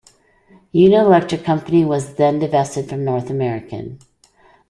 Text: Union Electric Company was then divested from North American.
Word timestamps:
Union 0.71 1.05
Electric 1.05 1.43
Company 1.43 1.85
was 1.85 2.15
then 2.15 2.39
divested 2.39 2.89
from 2.89 3.03
North 3.05 3.29
American. 3.29 3.99